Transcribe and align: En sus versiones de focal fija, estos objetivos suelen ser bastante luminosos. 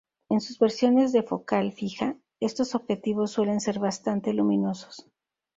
En 0.29 0.41
sus 0.41 0.57
versiones 0.57 1.11
de 1.11 1.21
focal 1.21 1.73
fija, 1.73 2.17
estos 2.39 2.73
objetivos 2.73 3.29
suelen 3.29 3.61
ser 3.61 3.77
bastante 3.77 4.33
luminosos. 4.33 5.05